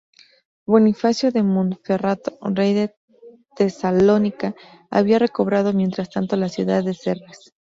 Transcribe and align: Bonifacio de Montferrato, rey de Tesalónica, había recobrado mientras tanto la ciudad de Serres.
Bonifacio 0.65 1.29
de 1.31 1.43
Montferrato, 1.43 2.39
rey 2.41 2.73
de 2.73 2.95
Tesalónica, 3.55 4.55
había 4.89 5.19
recobrado 5.19 5.73
mientras 5.73 6.09
tanto 6.09 6.35
la 6.37 6.49
ciudad 6.49 6.83
de 6.83 6.95
Serres. 6.95 7.53